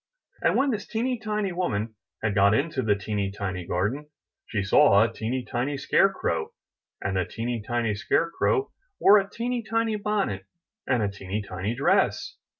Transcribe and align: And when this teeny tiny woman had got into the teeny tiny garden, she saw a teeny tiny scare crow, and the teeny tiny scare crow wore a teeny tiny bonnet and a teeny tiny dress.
And 0.41 0.55
when 0.55 0.71
this 0.71 0.87
teeny 0.87 1.19
tiny 1.19 1.51
woman 1.51 1.93
had 2.23 2.33
got 2.33 2.55
into 2.55 2.81
the 2.81 2.95
teeny 2.95 3.29
tiny 3.29 3.67
garden, 3.67 4.07
she 4.47 4.63
saw 4.63 5.03
a 5.03 5.13
teeny 5.13 5.45
tiny 5.45 5.77
scare 5.77 6.09
crow, 6.11 6.53
and 7.03 7.15
the 7.17 7.25
teeny 7.25 7.61
tiny 7.61 7.93
scare 7.93 8.31
crow 8.31 8.71
wore 8.99 9.19
a 9.19 9.29
teeny 9.29 9.61
tiny 9.61 9.97
bonnet 9.97 10.47
and 10.87 11.03
a 11.03 11.07
teeny 11.07 11.43
tiny 11.43 11.75
dress. 11.75 12.35